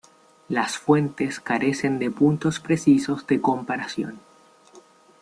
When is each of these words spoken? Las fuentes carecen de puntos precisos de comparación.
Las 0.49 0.79
fuentes 0.79 1.39
carecen 1.39 1.99
de 1.99 2.09
puntos 2.09 2.59
precisos 2.59 3.27
de 3.27 3.39
comparación. 3.39 4.19